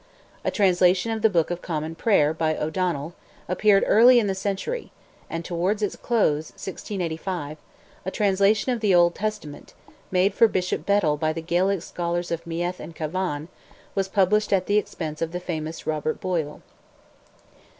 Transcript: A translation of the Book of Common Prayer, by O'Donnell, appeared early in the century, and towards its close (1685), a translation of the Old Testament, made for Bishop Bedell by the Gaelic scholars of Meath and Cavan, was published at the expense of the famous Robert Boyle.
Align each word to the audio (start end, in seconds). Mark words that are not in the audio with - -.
A 0.43 0.49
translation 0.49 1.11
of 1.11 1.21
the 1.21 1.29
Book 1.29 1.51
of 1.51 1.61
Common 1.61 1.93
Prayer, 1.93 2.33
by 2.33 2.57
O'Donnell, 2.57 3.13
appeared 3.47 3.83
early 3.85 4.17
in 4.17 4.25
the 4.25 4.33
century, 4.33 4.91
and 5.29 5.45
towards 5.45 5.83
its 5.83 5.95
close 5.95 6.47
(1685), 6.53 7.59
a 8.03 8.09
translation 8.09 8.71
of 8.71 8.79
the 8.79 8.95
Old 8.95 9.13
Testament, 9.13 9.75
made 10.09 10.33
for 10.33 10.47
Bishop 10.47 10.87
Bedell 10.87 11.17
by 11.17 11.31
the 11.33 11.39
Gaelic 11.43 11.83
scholars 11.83 12.31
of 12.31 12.47
Meath 12.47 12.79
and 12.79 12.95
Cavan, 12.95 13.47
was 13.93 14.07
published 14.07 14.51
at 14.51 14.65
the 14.65 14.79
expense 14.79 15.21
of 15.21 15.33
the 15.33 15.39
famous 15.39 15.85
Robert 15.85 16.19
Boyle. 16.19 16.63